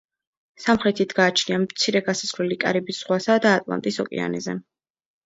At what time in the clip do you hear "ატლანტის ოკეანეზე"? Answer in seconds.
3.59-4.57